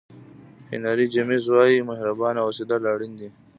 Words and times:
هینري 0.71 1.05
جمیز 1.13 1.43
وایي 1.53 1.79
مهربانه 1.89 2.39
اوسېدل 2.43 2.81
اړین 2.93 3.13
دي. 3.19 3.29